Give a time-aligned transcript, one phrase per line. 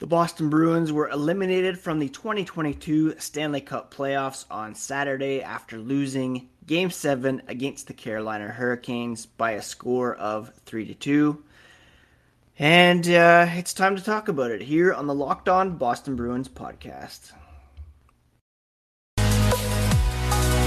[0.00, 6.48] The Boston Bruins were eliminated from the 2022 Stanley Cup playoffs on Saturday after losing
[6.66, 11.44] Game 7 against the Carolina Hurricanes by a score of 3 to 2.
[12.58, 16.48] And uh, it's time to talk about it here on the Locked On Boston Bruins
[16.48, 17.32] podcast.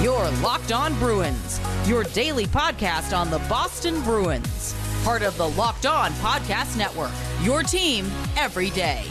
[0.04, 5.88] Your Locked On Bruins, your daily podcast on the Boston Bruins, part of the Locked
[5.88, 7.12] On Podcast Network,
[7.42, 8.06] your team
[8.38, 9.04] every day.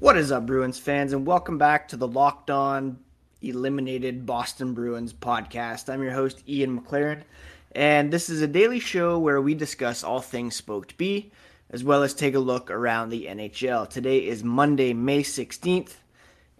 [0.00, 3.00] What is up, Bruins fans, and welcome back to the Locked On
[3.42, 5.92] Eliminated Boston Bruins podcast.
[5.92, 7.24] I'm your host, Ian McLaren,
[7.72, 11.32] and this is a daily show where we discuss all things Spoked B,
[11.70, 13.90] as well as take a look around the NHL.
[13.90, 15.94] Today is Monday, May 16th,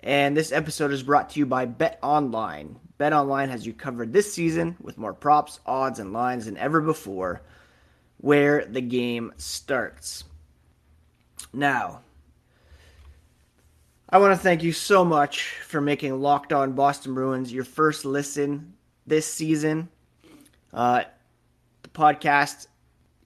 [0.03, 2.75] and this episode is brought to you by Bet Online.
[2.99, 6.81] Bet Online has you covered this season with more props, odds, and lines than ever
[6.81, 7.43] before,
[8.17, 10.25] where the game starts.
[11.53, 12.01] Now,
[14.11, 18.07] I want to thank you so much for making Locked On Boston Bruins your first
[18.07, 18.73] listen
[19.07, 19.91] this season.
[20.73, 21.03] Uh,
[21.83, 22.69] the podcast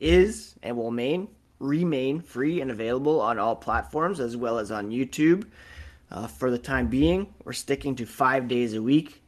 [0.01, 1.29] is and will remain
[1.61, 5.45] remain free and available on all platforms as well as on YouTube.
[6.11, 9.23] Uh, for the time being, we're sticking to five days a week,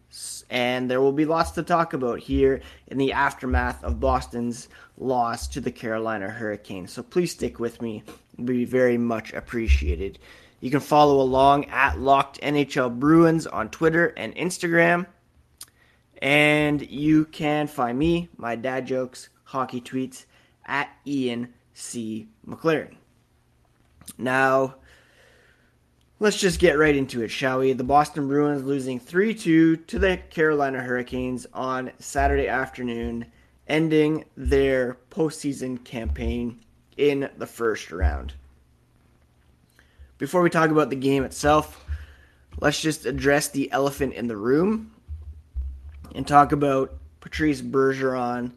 [0.50, 4.66] and there will be lots to talk about here in the aftermath of Boston's
[4.98, 6.92] loss to the Carolina Hurricanes.
[6.92, 10.18] So please stick with me; it would be very much appreciated.
[10.64, 15.04] You can follow along at Locked NHL Bruins on Twitter and Instagram.
[16.22, 20.24] And you can find me, my dad jokes, hockey tweets
[20.64, 22.28] at Ian C.
[22.48, 22.94] McLaren.
[24.16, 24.76] Now,
[26.18, 27.74] let's just get right into it, shall we?
[27.74, 33.26] The Boston Bruins losing 3 2 to the Carolina Hurricanes on Saturday afternoon,
[33.68, 36.64] ending their postseason campaign
[36.96, 38.32] in the first round.
[40.16, 41.84] Before we talk about the game itself,
[42.60, 44.92] let's just address the elephant in the room
[46.14, 48.52] and talk about Patrice Bergeron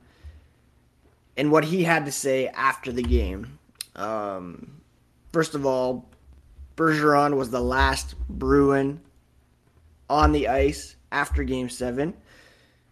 [1.35, 3.57] and what he had to say after the game.
[3.95, 4.81] Um,
[5.33, 6.07] first of all,
[6.75, 9.01] Bergeron was the last Bruin
[10.09, 12.13] on the ice after Game 7,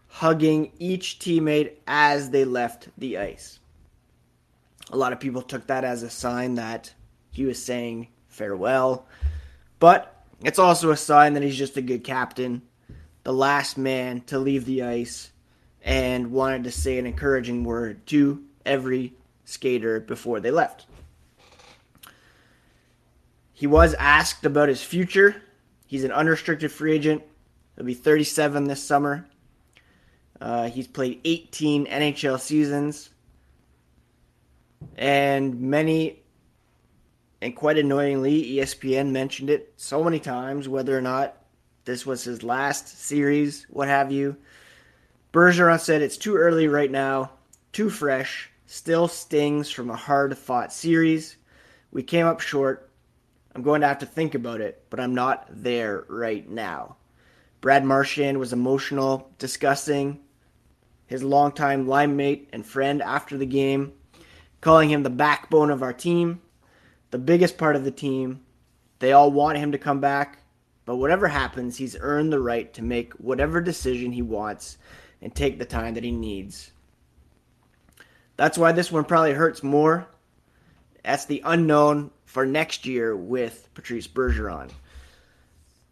[0.08, 3.60] hugging each teammate as they left the ice.
[4.92, 6.94] A lot of people took that as a sign that
[7.30, 9.06] he was saying farewell,
[9.80, 12.62] but it's also a sign that he's just a good captain,
[13.24, 15.32] the last man to leave the ice,
[15.82, 19.14] and wanted to say an encouraging word to every
[19.46, 20.86] skater before they left.
[23.54, 25.42] He was asked about his future.
[25.88, 27.24] He's an unrestricted free agent.
[27.76, 29.26] He'll be 37 this summer.
[30.42, 33.10] Uh, he's played 18 NHL seasons.
[34.98, 36.22] And many,
[37.46, 41.38] and quite annoyingly, ESPN mentioned it so many times, whether or not
[41.84, 44.36] this was his last series, what have you.
[45.32, 47.30] Bergeron said it's too early right now,
[47.72, 51.38] too fresh, still stings from a hard fought series.
[51.92, 52.90] We came up short.
[53.54, 56.96] I'm going to have to think about it, but I'm not there right now.
[57.62, 60.20] Brad Marchand was emotional discussing
[61.06, 63.94] his longtime line mate and friend after the game,
[64.62, 66.42] calling him the backbone of our team,
[67.16, 68.42] the biggest part of the team.
[69.00, 70.40] They all want him to come back,
[70.84, 74.78] but whatever happens, he's earned the right to make whatever decision he wants
[75.22, 76.72] and take the time that he needs.
[78.36, 80.08] That's why this one probably hurts more.
[81.06, 84.72] That's the unknown for next year with Patrice Bergeron.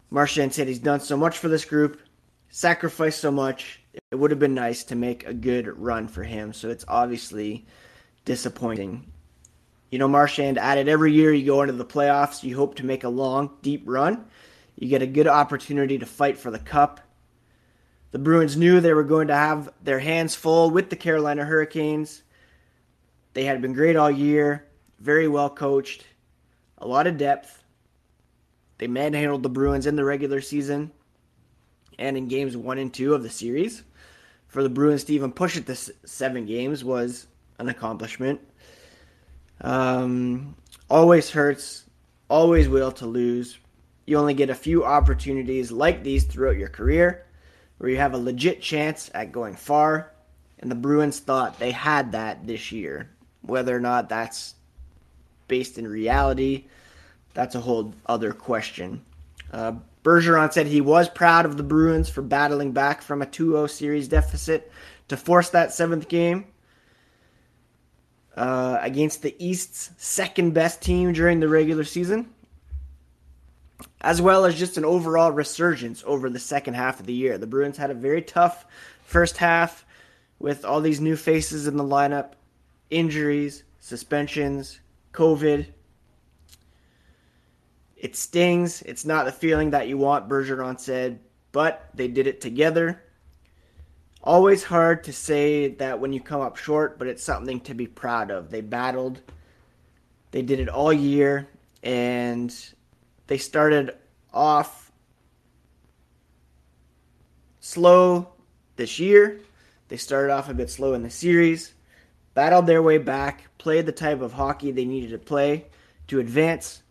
[0.10, 2.02] Marchand said he's done so much for this group,
[2.50, 3.80] sacrificed so much.
[4.12, 6.52] It would have been nice to make a good run for him.
[6.52, 7.66] So it's obviously
[8.26, 9.13] disappointing.
[9.94, 13.04] You know, Marchand added every year you go into the playoffs, you hope to make
[13.04, 14.26] a long, deep run.
[14.76, 17.00] You get a good opportunity to fight for the cup.
[18.10, 22.24] The Bruins knew they were going to have their hands full with the Carolina Hurricanes.
[23.36, 24.66] They had been great all year,
[24.98, 26.08] very well coached,
[26.80, 27.64] a lot of depth.
[28.80, 30.92] They manhandled the Bruins in the regular season
[32.00, 33.84] and in games one and two of the series.
[34.48, 37.28] For the Bruins to even push it to seven games was
[37.60, 38.42] an accomplishment.
[39.64, 40.56] Um,
[40.90, 41.86] always hurts,
[42.30, 43.58] always will to lose.
[44.06, 47.26] You only get a few opportunities like these throughout your career
[47.78, 50.12] where you have a legit chance at going far,
[50.60, 53.10] and the Bruins thought they had that this year.
[53.42, 54.56] Whether or not that's
[55.48, 56.66] based in reality,
[57.34, 59.02] that's a whole other question.
[59.52, 59.74] Uh,
[60.04, 63.68] Bergeron said he was proud of the Bruins for battling back from a 2 0
[63.68, 64.72] series deficit
[65.08, 66.46] to force that seventh game
[68.36, 72.30] uh, against the East's second best team during the regular season,
[74.02, 77.38] as well as just an overall resurgence over the second half of the year.
[77.38, 78.66] The Bruins had a very tough
[79.06, 79.86] first half
[80.40, 82.34] with all these new faces in the lineup,
[82.90, 84.80] injuries, suspensions,
[85.14, 85.68] COVID.
[87.96, 88.82] It stings.
[88.82, 91.20] It's not the feeling that you want, Bergeron said,
[91.52, 93.02] but they did it together.
[94.26, 97.88] Always hard to say that when you come up short, but it's something to be
[97.88, 98.50] proud of.
[98.50, 99.20] They battled,
[100.32, 101.50] they did it all year,
[101.84, 102.56] and
[103.28, 103.98] they started
[104.34, 104.94] off
[107.60, 108.30] slow
[108.78, 109.42] this year.
[109.90, 111.74] They started off a bit slow in the series,
[112.34, 115.66] battled their way back, played the type of hockey they needed to play
[116.08, 116.82] to advance,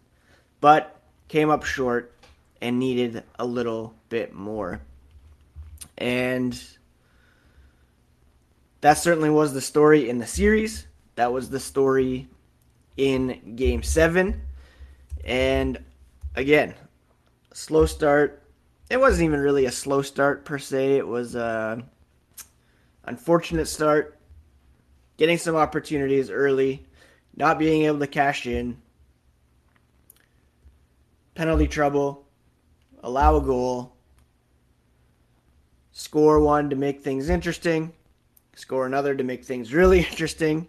[0.60, 2.14] but came up short
[2.60, 4.82] and needed a little bit more.
[5.96, 6.62] And
[8.82, 10.86] that certainly was the story in the series.
[11.14, 12.28] That was the story
[12.96, 14.42] in game seven.
[15.24, 15.78] And
[16.34, 16.74] again,
[17.52, 18.42] slow start.
[18.90, 20.96] It wasn't even really a slow start per se.
[20.98, 21.82] It was a
[23.04, 24.18] unfortunate start.
[25.16, 26.84] Getting some opportunities early,
[27.36, 28.76] not being able to cash in,
[31.34, 32.26] penalty trouble,
[33.04, 33.94] allow a goal,
[35.92, 37.92] score one to make things interesting,
[38.54, 40.68] score another to make things really interesting,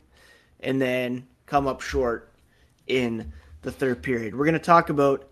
[0.60, 2.32] and then come up short
[2.88, 3.32] in
[3.62, 4.36] the third period.
[4.36, 5.30] We're going to talk about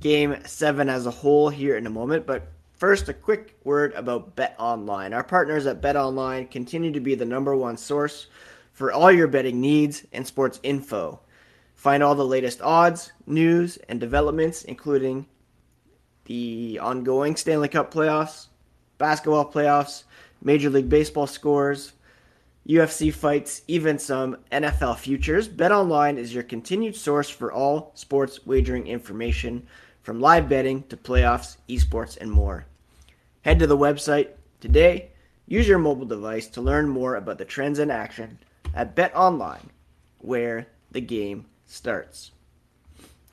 [0.00, 4.34] game seven as a whole here in a moment, but first, a quick word about
[4.34, 5.12] Bet Online.
[5.12, 8.26] Our partners at Bet Online continue to be the number one source
[8.72, 11.20] for all your betting needs and sports info.
[11.76, 15.26] Find all the latest odds, news, and developments, including
[16.24, 18.46] the ongoing Stanley Cup playoffs,
[18.98, 20.04] basketball playoffs,
[20.44, 21.92] Major League Baseball scores,
[22.68, 25.48] UFC fights, even some NFL futures.
[25.48, 29.66] BetOnline is your continued source for all sports wagering information,
[30.02, 32.66] from live betting to playoffs, esports, and more.
[33.42, 34.30] Head to the website
[34.60, 35.10] today.
[35.46, 38.38] Use your mobile device to learn more about the trends in action
[38.74, 39.68] at BetOnline,
[40.18, 42.30] where the game starts.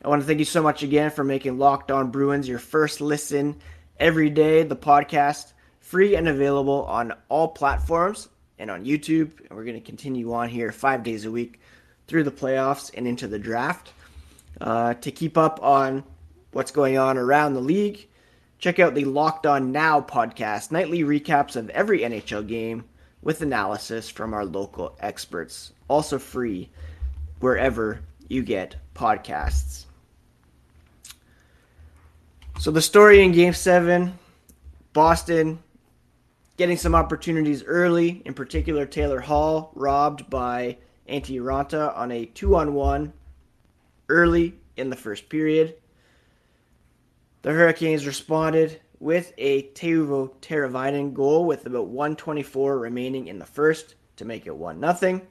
[0.04, 3.02] I want to thank you so much again for making Locked On Bruins your first
[3.02, 3.60] listen
[4.00, 4.64] every day.
[4.64, 5.54] The podcast
[5.90, 9.32] free and available on all platforms and on YouTube.
[9.40, 11.60] And we're going to continue on here five days a week
[12.06, 13.92] through the playoffs and into the draft.
[14.62, 16.04] Uh, to keep up on
[16.52, 18.08] what's going on around the league,
[18.60, 22.84] check out the Locked On Now podcast, nightly recaps of every NHL game
[23.24, 25.74] with analysis from our local experts.
[25.88, 26.70] Also free
[27.40, 29.86] wherever you get podcasts.
[32.60, 34.14] So the story in Game 7,
[34.94, 35.64] Boston
[36.60, 40.78] getting some opportunities early, in particular Taylor Hall robbed by
[41.08, 43.14] Antti Raanta on a 2 on 1
[44.10, 45.76] early in the first period.
[47.44, 53.96] The Hurricanes responded with a Teuvo Teravainen goal with about 124 remaining in the first
[54.18, 55.22] to make it 1 0.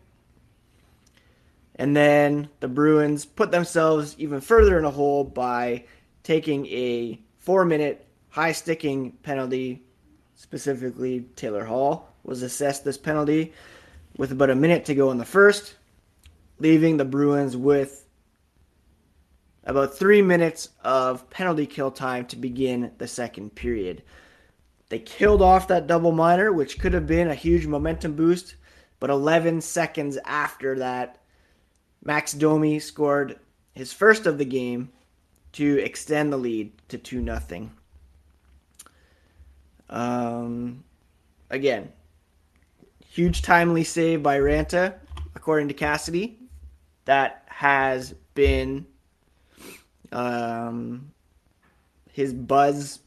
[1.75, 5.85] And then the Bruins put themselves even further in a hole by
[6.23, 9.82] taking a four minute high sticking penalty.
[10.39, 13.53] Specifically, Taylor Hall was assessed this penalty
[14.17, 15.75] with about a minute to go in the first,
[16.61, 18.07] leaving the Bruins with
[19.65, 24.05] about three minutes of penalty kill time to begin the second period.
[24.91, 28.55] They killed off that double minor, which could have been a huge momentum boost,
[29.01, 31.19] but 11 seconds after that,
[32.05, 33.41] Max Domi scored
[33.75, 34.91] his first of the game
[35.55, 37.71] to extend the lead to 2 0.
[39.91, 40.85] Um,
[41.51, 41.93] again,
[43.07, 44.95] huge timely save by Raanta,
[45.35, 46.39] according to Cassidy.
[47.05, 48.87] That has been
[50.13, 51.11] um,
[52.13, 53.01] his buzz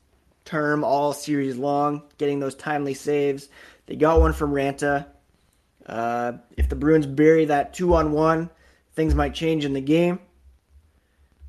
[0.46, 3.50] term all series long, getting those timely saves.
[3.86, 5.06] They got one from Raanta.
[5.86, 8.50] Uh, if the Bruins bury that two on one,
[8.94, 10.20] things might change in the game.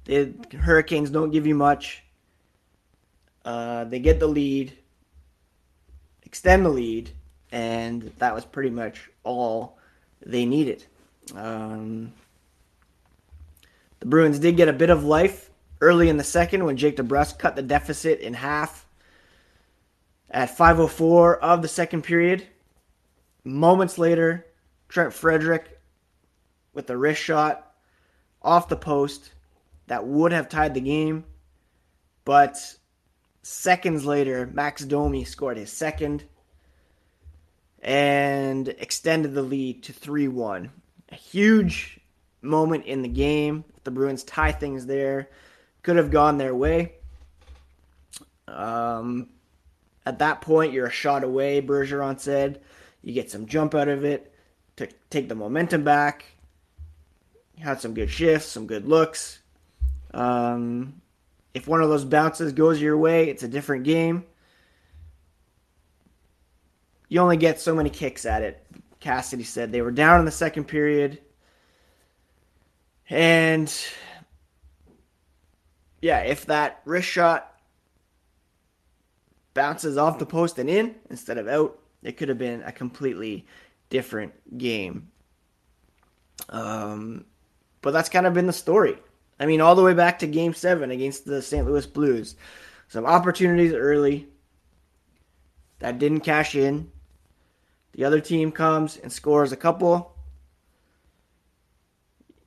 [0.04, 2.02] The Hurricanes don't give you much.
[3.44, 4.72] Uh, they get the lead,
[6.32, 7.10] extend the lead,
[7.50, 9.76] and that was pretty much all
[10.24, 10.82] they needed.
[11.36, 12.14] Um,
[14.00, 15.50] the Bruins did get a bit of life
[15.82, 18.86] early in the second when Jake DeBrusk cut the deficit in half
[20.30, 22.46] at 5:04 of the second period.
[23.44, 24.46] Moments later,
[24.88, 25.82] Trent Frederic
[26.72, 27.74] with a wrist shot
[28.40, 29.34] off the post
[29.86, 31.24] that would have tied the game,
[32.24, 32.56] but
[33.42, 36.24] seconds later, Max Domi scored his second
[37.82, 40.70] and extended the lead to 3 1.
[41.10, 42.00] A huge
[42.40, 43.64] moment in the game.
[43.84, 45.28] The Bruins tie things there.
[45.82, 46.94] Could have gone their way.
[48.46, 49.28] Um,
[50.06, 52.60] at that point, you're a shot away, Bergeron said.
[53.02, 54.32] You get some jump out of it
[54.76, 56.24] to take the momentum back.
[57.58, 59.40] Had some good shifts, some good looks.
[60.14, 61.01] Um,
[61.54, 64.24] if one of those bounces goes your way, it's a different game.
[67.08, 68.66] You only get so many kicks at it.
[69.00, 71.18] Cassidy said they were down in the second period.
[73.10, 73.72] And
[76.00, 77.52] yeah, if that wrist shot
[79.54, 83.46] bounces off the post and in instead of out, it could have been a completely
[83.90, 85.10] different game.
[86.48, 87.26] Um,
[87.82, 88.96] but that's kind of been the story.
[89.42, 91.66] I mean, all the way back to game seven against the St.
[91.66, 92.36] Louis Blues.
[92.86, 94.28] Some opportunities early
[95.80, 96.92] that didn't cash in.
[97.90, 100.14] The other team comes and scores a couple.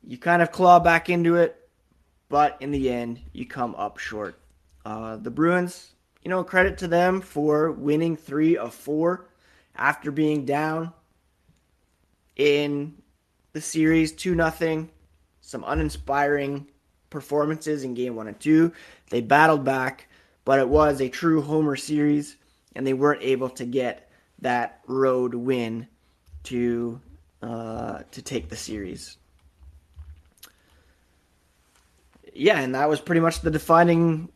[0.08, 1.68] You kind of claw back into it,
[2.30, 4.40] but in the end, you come up short.
[4.86, 5.92] Uh, the Bruins,
[6.24, 9.28] you know, credit to them for winning three of four
[9.76, 10.94] after being down
[12.38, 12.94] in
[13.52, 14.90] the series 2 nothing.
[15.42, 16.68] Some uninspiring
[17.16, 18.74] performances in game 1 and 2.
[19.10, 20.10] They battled back,
[20.44, 22.36] but it was a true homer series
[22.76, 25.88] and they weren't able to get that road win
[26.44, 27.00] to
[27.42, 29.18] uh, to take the series.
[32.34, 34.30] Yeah, and that was pretty much the defining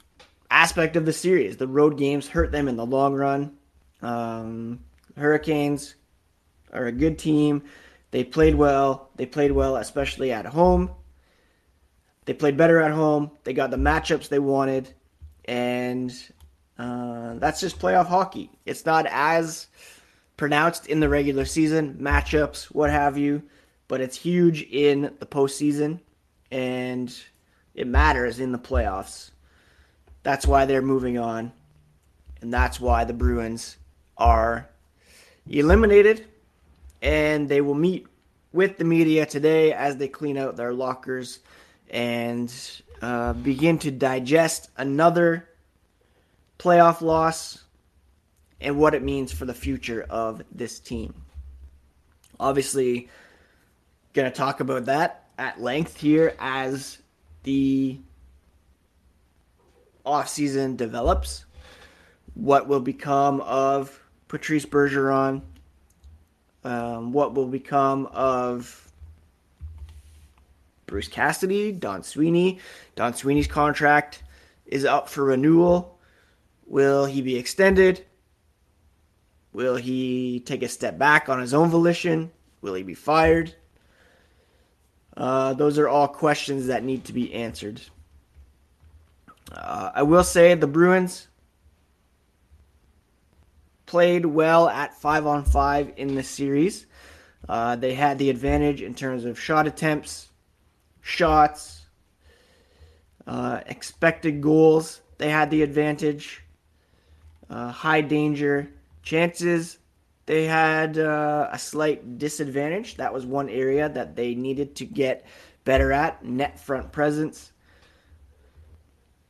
[0.49, 1.57] aspect of the series.
[1.57, 3.57] The road games hurt them in the long run.
[4.01, 4.79] Um,
[5.17, 5.95] Hurricanes
[6.71, 7.63] are a good team.
[8.11, 9.09] They played well.
[9.17, 10.91] They played well, especially at home.
[12.29, 13.31] They played better at home.
[13.43, 14.93] They got the matchups they wanted,
[15.45, 16.13] and
[16.77, 18.51] uh, that's just playoff hockey.
[18.67, 19.65] It's not as
[20.37, 23.41] pronounced in the regular season, matchups, what have you,
[23.87, 26.01] but it's huge in the postseason,
[26.51, 27.19] and
[27.73, 29.31] it matters in the playoffs.
[30.21, 31.51] That's why they're moving on,
[32.41, 33.75] and that's why the Bruins
[34.19, 34.69] are
[35.49, 36.27] eliminated,
[37.01, 38.05] and they will meet
[38.53, 41.39] with the media today as they clean out their lockers
[41.89, 42.53] and
[43.01, 45.47] uh, begin to digest another
[46.57, 47.63] playoff loss
[48.61, 51.13] and what it means for the future of this team.
[52.39, 53.09] Obviously,
[54.13, 56.97] going to talk about that at length here as
[57.43, 57.99] the
[60.05, 61.45] offseason develops.
[62.33, 65.41] What will become of Patrice Bergeron?
[66.63, 68.88] Um, what will become of
[70.89, 72.59] Bruce Cassidy, Don Sweeney?
[72.95, 74.23] Don Sweeney's contract
[74.65, 75.99] is up for renewal.
[76.65, 78.05] Will he be extended?
[79.53, 82.31] Will he take a step back on his own volition?
[82.61, 83.53] Will he be fired?
[85.15, 87.81] Uh, those are all questions that need to be answered.
[89.51, 91.27] Uh, I will say the Bruins
[93.85, 96.85] played well at five on five in the series.
[97.47, 100.28] Uh, they had the advantage in terms of shot attempts,
[101.01, 101.81] shots,
[103.27, 105.01] uh, expected goals.
[105.17, 106.43] They had the advantage.
[107.49, 108.69] Uh, high danger
[109.03, 109.77] chances.
[110.25, 112.97] They had uh, a slight disadvantage.
[112.97, 115.25] That was one area that they needed to get
[115.65, 117.51] better at net front presence.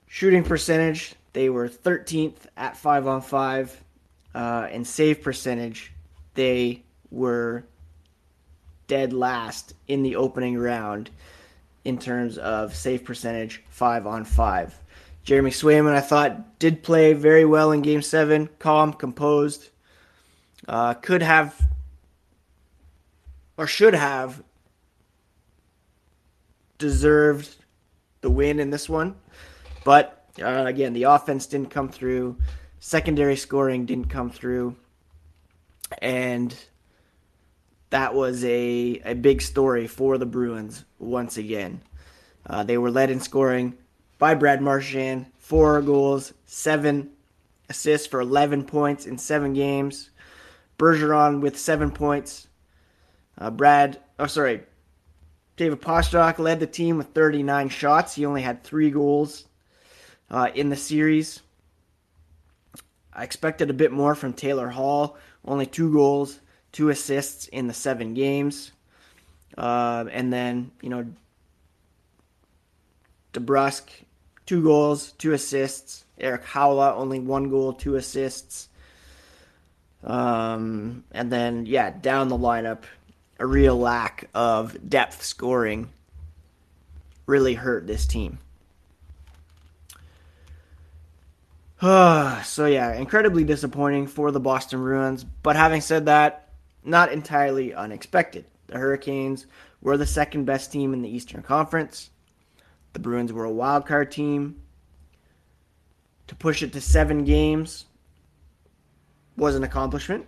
[0.08, 3.84] Shooting percentage, they were 13th at 5 on 5
[4.36, 5.94] uh, and save percentage,
[6.34, 7.66] they were
[8.88, 11.10] dead last in the opening round
[11.90, 14.74] in terms of save percentage five on five.
[15.24, 19.70] Jeremy Swayman, I thought, did play very well in Game Seven, calm, composed.
[20.68, 21.60] Uh, could have
[23.58, 24.42] or should have
[26.78, 27.56] deserved
[28.22, 29.16] the win in this one,
[29.84, 32.38] but uh, again, the offense didn't come through
[32.80, 34.76] secondary scoring didn't come through,
[36.02, 36.56] and
[37.90, 41.82] that was a, a big story for the Bruins once again.
[42.46, 43.78] Uh, they were led in scoring
[44.18, 47.10] by Brad Marchand, four goals, seven
[47.70, 50.10] assists for 11 points in seven games.
[50.78, 52.48] Bergeron with seven points.
[53.38, 54.64] Uh, Brad, oh sorry,
[55.58, 58.16] David Pastrnak led the team with 39 shots.
[58.16, 59.46] He only had three goals
[60.30, 61.42] uh, in the series.
[63.14, 65.18] I expected a bit more from Taylor Hall.
[65.44, 66.40] Only two goals,
[66.72, 68.72] two assists in the seven games.
[69.58, 71.06] Uh, and then, you know,
[73.34, 73.84] DeBrusk,
[74.46, 76.06] two goals, two assists.
[76.20, 78.68] Erik Haula, only one goal, two assists.
[80.04, 82.84] Um, and then, yeah, down the lineup,
[83.40, 85.90] a real lack of depth scoring
[87.26, 88.40] really hurt this team.
[91.82, 95.24] so, yeah, incredibly disappointing for the Boston Bruins.
[95.24, 96.49] But having said that,
[96.84, 98.46] not entirely unexpected.
[98.68, 99.46] The Hurricanes
[99.82, 102.10] were the second best team in the Eastern Conference.
[102.94, 104.62] The Bruins were a wild card team.
[106.28, 107.86] To push it to seven games
[109.36, 110.26] was an accomplishment.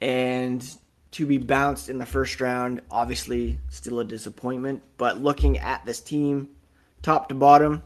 [0.00, 0.66] And
[1.12, 4.82] to be bounced in the first round, obviously still a disappointment.
[4.96, 6.48] But looking at this team,
[7.02, 7.82] top to bottom,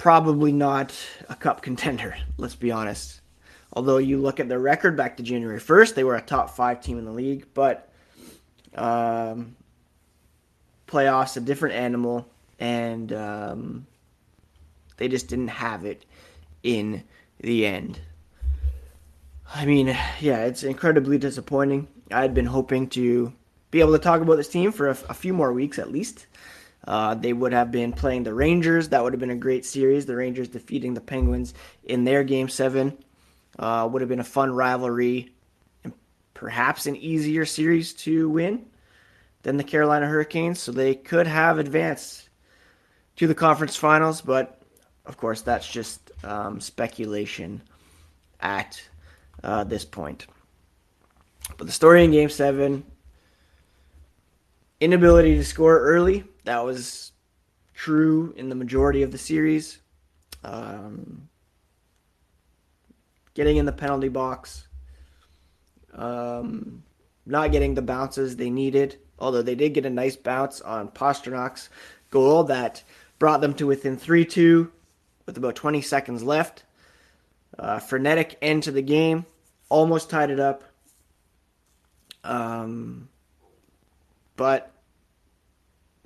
[0.00, 0.94] probably not
[1.28, 3.20] a cup contender, let's be honest.
[3.74, 6.80] Although you look at their record back to January 1st, they were a top five
[6.80, 7.92] team in the league, but
[8.74, 9.54] um,
[10.88, 12.26] playoffs a different animal,
[12.58, 13.86] and um,
[14.96, 16.06] they just didn't have it
[16.62, 17.04] in
[17.38, 18.00] the end.
[19.54, 19.88] I mean,
[20.18, 21.88] yeah, it's incredibly disappointing.
[22.10, 23.34] I had been hoping to
[23.70, 26.26] be able to talk about this team for a, a few more weeks at least.
[26.86, 28.88] Uh, they would have been playing the Rangers.
[28.88, 30.06] That would have been a great series.
[30.06, 32.96] The Rangers defeating the Penguins in their game seven
[33.58, 35.34] uh, would have been a fun rivalry
[35.84, 35.92] and
[36.34, 38.66] perhaps an easier series to win
[39.42, 40.58] than the Carolina Hurricanes.
[40.58, 42.28] So they could have advanced
[43.16, 44.62] to the conference finals, but
[45.04, 47.62] of course, that's just um, speculation
[48.40, 48.82] at
[49.42, 50.26] uh, this point.
[51.58, 52.84] But the story in Game 7
[54.80, 57.12] inability to score early, that was
[57.74, 59.78] true in the majority of the series.
[60.42, 61.28] Um,
[63.34, 64.66] getting in the penalty box,
[65.94, 66.82] um,
[67.26, 71.68] not getting the bounces they needed, although they did get a nice bounce on Pastrnak's
[72.10, 72.82] goal that
[73.18, 74.72] brought them to within 3 2
[75.26, 76.64] with about 20 seconds left.
[77.58, 79.26] Uh, frenetic end to the game,
[79.68, 80.64] almost tied it up.
[82.24, 83.09] Um,
[84.40, 84.72] but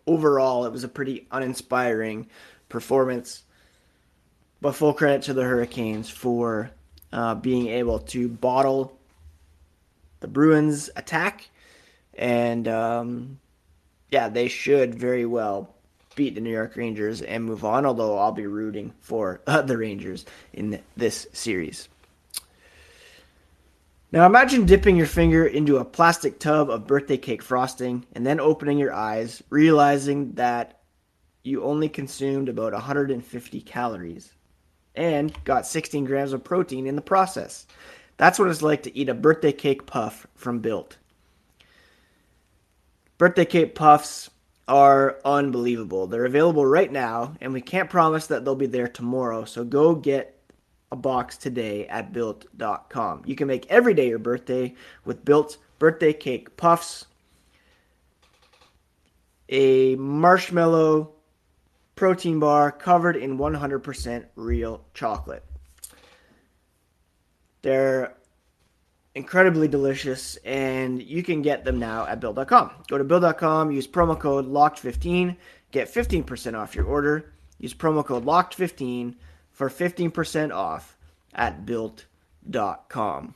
[0.09, 2.27] overall, it was a pretty uninspiring
[2.69, 3.45] performance.
[4.61, 6.73] But full credit to the Hurricanes for
[7.13, 8.99] uh, being able to bottle
[10.19, 11.49] the Bruins' attack.
[12.15, 13.39] And um,
[14.11, 15.73] yeah, they should very well
[16.17, 19.79] beat the New York Rangers and move on, although I'll be rooting for uh, the
[19.79, 21.89] Rangers in this series.
[24.15, 28.39] Now imagine dipping your finger into a plastic tub of birthday cake frosting and then
[28.39, 30.83] opening your eyes, realizing that
[31.43, 34.33] you only consumed about 150 calories
[34.95, 37.67] and got 16 grams of protein in the process.
[38.17, 40.97] That's what it's like to eat a birthday cake puff from Built.
[43.19, 44.31] Birthday cake puffs
[44.69, 46.07] are unbelievable.
[46.07, 49.45] They're available right now, and we can't promise that they'll be there tomorrow.
[49.45, 50.34] So go get
[50.95, 53.23] a box today at built.com.
[53.27, 57.07] You can make every day your birthday with Built birthday cake puffs,
[59.49, 61.11] a marshmallow
[61.97, 65.45] protein bar covered in 100% real chocolate.
[67.63, 68.15] They're
[69.17, 72.71] incredibly delicious, and you can get them now at Built.com.
[72.89, 75.37] Go to Built.com, use promo code LOCKED15,
[75.73, 77.33] get 15% off your order.
[77.59, 79.15] Use promo code LOCKED15
[79.55, 80.99] for 15% off
[81.33, 83.35] at Built.com.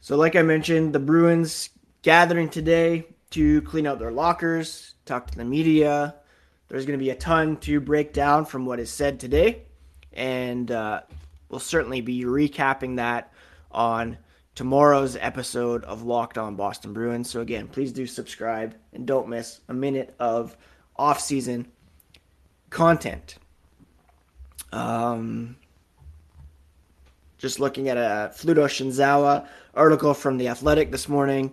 [0.00, 1.70] So, like I mentioned, the Bruins
[2.02, 6.14] gathering today to clean out their lockers, talk to the media.
[6.68, 9.62] There's going to be a ton to break down from what is said today,
[10.12, 11.02] and uh,
[11.48, 13.32] we'll certainly be recapping that
[13.70, 14.18] on
[14.54, 17.30] tomorrow's episode of Locked On Boston Bruins.
[17.30, 20.56] So again, please do subscribe and don't miss a minute of
[20.96, 21.66] off-season
[22.70, 23.36] content.
[24.72, 25.56] Um,
[27.38, 31.52] just looking at a Fluto Shinzawa article from the Athletic this morning.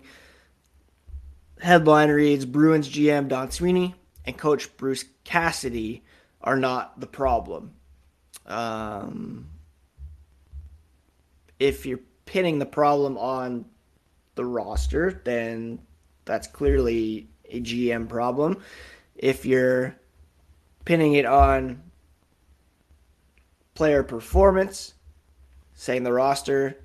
[1.60, 6.03] Headline reads Bruins GM Don Sweeney and coach Bruce Cassidy
[6.41, 7.73] are not the problem.
[8.45, 9.49] Um,
[11.60, 13.65] if you're pinning the problem on
[14.36, 15.80] the roster, then
[16.25, 18.62] that's clearly a GM problem.
[19.15, 19.95] If you're
[20.88, 21.84] pinning it on
[23.73, 24.93] player performance,
[25.73, 26.78] saying the roster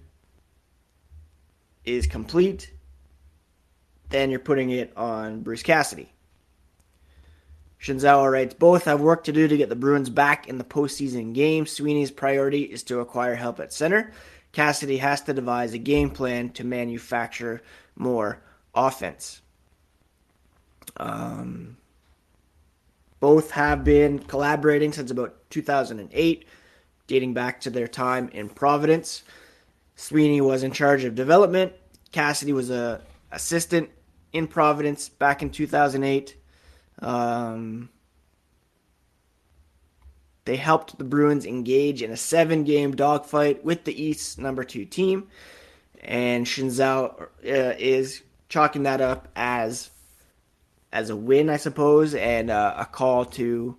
[1.84, 2.74] is complete,
[4.08, 6.12] then you're putting it on Bruce Cassidy.
[7.80, 11.32] Shinzawa writes, both have work to do to get the Bruins back in the postseason
[11.32, 11.64] game.
[11.64, 14.10] Sweeney's priority is to acquire help at center.
[14.50, 17.62] Cassidy has to devise a game plan to manufacture
[17.94, 18.42] more
[18.74, 19.42] offense.
[20.96, 21.76] Um,
[23.22, 26.44] both have been collaborating since about 2008,
[27.06, 29.22] dating back to their time in Providence.
[29.94, 31.72] Sweeney was in charge of development.
[32.10, 33.90] Cassidy was a assistant
[34.32, 36.36] in Providence back in 2008.
[36.98, 37.90] Um,
[40.44, 45.28] they helped the Bruins engage in a seven-game dogfight with the East's number two team,
[46.00, 49.91] and Shinzawa uh, is chalking that up as
[50.92, 53.76] as a win, I suppose, and uh, a call to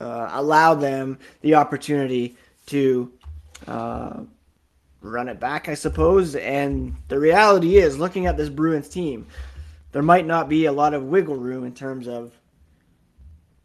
[0.00, 2.36] uh, allow them the opportunity
[2.66, 3.12] to
[3.66, 4.20] uh,
[5.00, 6.34] run it back, I suppose.
[6.34, 9.26] And the reality is, looking at this Bruins team,
[9.92, 12.36] there might not be a lot of wiggle room in terms of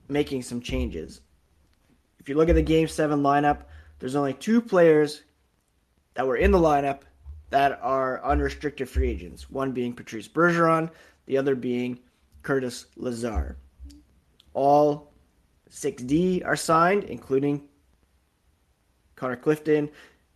[0.07, 1.21] making some changes.
[2.19, 3.63] If you look at the Game 7 lineup,
[3.99, 5.23] there's only two players
[6.13, 7.01] that were in the lineup
[7.51, 9.49] that are unrestricted free agents.
[9.49, 10.89] One being Patrice Bergeron,
[11.27, 11.99] the other being
[12.41, 13.57] Curtis Lazar.
[14.53, 15.11] All
[15.69, 17.63] 6D are signed, including
[19.15, 19.89] Connor Clifton,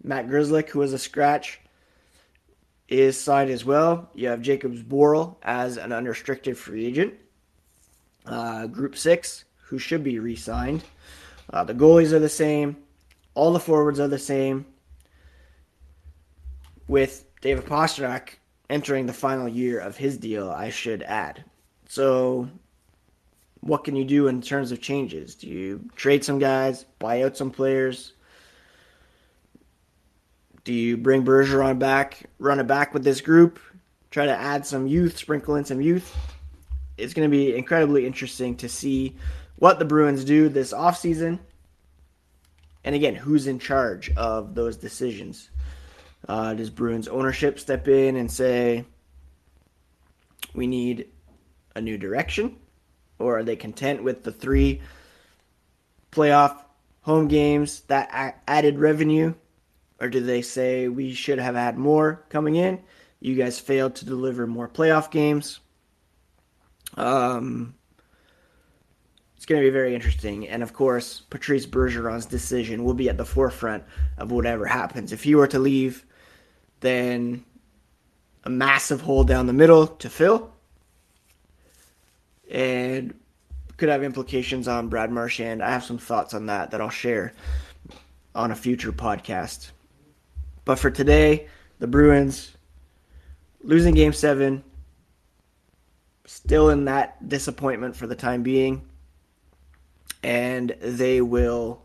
[0.03, 1.59] Matt Grzelcyk, who was a scratch,
[2.87, 4.09] is signed as well.
[4.13, 7.13] You have Jacobs Zboril as an unrestricted free agent.
[8.25, 10.83] Uh, group 6, who should be re signed.
[11.49, 12.77] Uh, the goalies are the same.
[13.33, 14.65] All the forwards are the same
[16.87, 18.35] with David Pastrnak
[18.69, 21.43] entering the final year of his deal, I should add.
[21.87, 22.49] So,
[23.61, 25.35] what can you do in terms of changes?
[25.35, 28.13] Do you trade some guys, buy out some players?
[30.63, 33.59] Do you bring Bergeron back, run it back with this group,
[34.09, 36.15] try to add some youth, sprinkle in some youth?
[36.97, 39.15] It's going to be incredibly interesting to see
[39.57, 41.39] what the Bruins do this offseason.
[42.83, 45.49] And again, who's in charge of those decisions?
[46.27, 48.85] Uh, does Bruins ownership step in and say,
[50.53, 51.07] we need
[51.75, 52.57] a new direction?
[53.19, 54.81] Or are they content with the three
[56.11, 56.57] playoff
[57.01, 59.33] home games, that added revenue?
[60.01, 62.81] Or do they say we should have had more coming in?
[63.19, 65.59] You guys failed to deliver more playoff games.
[66.95, 67.75] Um,
[69.35, 70.47] it's going to be very interesting.
[70.47, 73.83] And of course, Patrice Bergeron's decision will be at the forefront
[74.17, 75.11] of whatever happens.
[75.13, 76.05] If he were to leave
[76.79, 77.43] then
[78.43, 80.51] a massive hole down the middle to fill.
[82.49, 83.13] And
[83.77, 85.61] could have implications on Brad Marchand.
[85.61, 87.33] I have some thoughts on that that I'll share
[88.33, 89.71] on a future podcast.
[90.63, 91.47] But for today,
[91.79, 92.51] the Bruins
[93.63, 94.63] losing game seven,
[96.25, 98.87] still in that disappointment for the time being.
[100.23, 101.83] And they will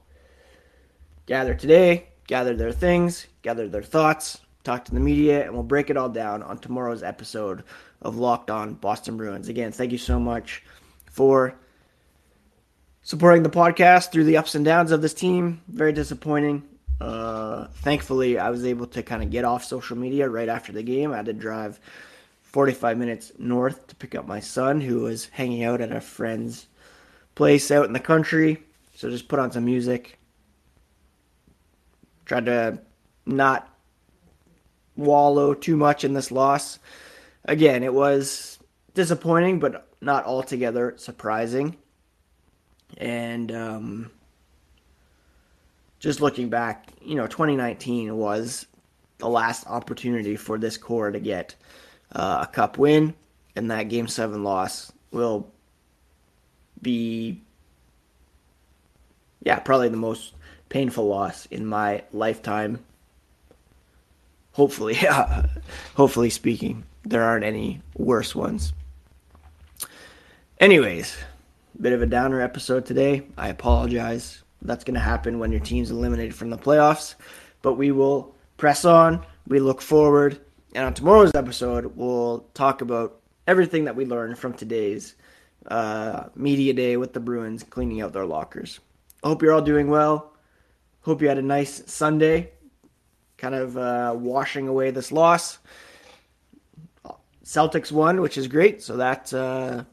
[1.27, 5.91] gather today, gather their things, gather their thoughts, talk to the media, and we'll break
[5.91, 7.65] it all down on tomorrow's episode
[8.03, 9.49] of Locked On Boston Bruins.
[9.49, 10.63] Again, thank you so much
[11.11, 11.55] for
[13.03, 15.63] supporting the podcast through the ups and downs of this team.
[15.69, 16.63] Very disappointing.
[17.01, 20.83] Uh, thankfully, I was able to kind of get off social media right after the
[20.83, 21.13] game.
[21.13, 21.81] I had to drive
[22.43, 26.67] 45 minutes north to pick up my son, who was hanging out at a friend's
[27.35, 28.63] place out in the country.
[28.97, 30.19] So just put on some music.
[32.27, 32.81] Tried to
[33.25, 33.67] not
[34.97, 36.79] wallow too much in this loss.
[37.45, 38.59] Again, it was
[38.95, 41.77] disappointing, but not altogether surprising.
[42.97, 44.11] And um,
[45.99, 48.67] just looking back, you know, 2019 was
[49.19, 51.55] the last opportunity for this core to get
[52.13, 53.15] uh, a cup win,
[53.55, 55.51] and that game seven loss will
[56.83, 57.41] be,
[59.43, 60.35] yeah, probably the most
[60.69, 62.85] painful loss in my lifetime
[64.53, 64.99] hopefully,
[65.95, 68.73] hopefully speaking, there aren't any worse ones.
[70.59, 71.17] Anyways,
[71.81, 73.23] bit of a downer episode today.
[73.39, 74.43] I apologize.
[74.63, 77.15] That's going to happen when your team's eliminated from the playoffs,
[77.63, 79.25] but we will press on.
[79.49, 80.39] We look forward,
[80.75, 85.15] and on tomorrow's episode, we'll talk about everything that we learned from today's
[85.67, 88.81] uh, media day with the Bruins cleaning out their lockers.
[89.25, 90.35] I hope you're all doing well.
[91.03, 92.51] Hope you had a nice Sunday
[93.41, 95.59] kind of uh, washing away this loss.
[97.45, 98.83] Celtics won, which is great.
[98.83, 99.85] So that uh,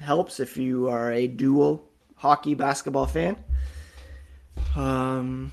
[0.00, 1.82] helps if you are a dual
[2.14, 3.36] hockey basketball fan.
[4.76, 5.52] Um,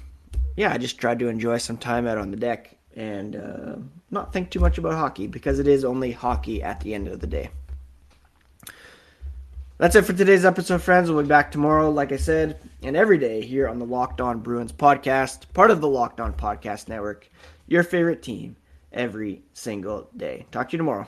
[0.55, 3.75] yeah, I just tried to enjoy some time out on the deck and uh,
[4.11, 7.19] not think too much about hockey because it is only hockey at the end of
[7.19, 7.49] the day.
[9.77, 11.11] That's it for today's episode, friends.
[11.11, 14.39] We'll be back tomorrow, like I said, and every day here on the Locked On
[14.39, 17.29] Bruins podcast, part of the Locked On Podcast Network,
[17.67, 18.55] your favorite team
[18.93, 20.45] every single day.
[20.49, 21.07] Talk to you tomorrow.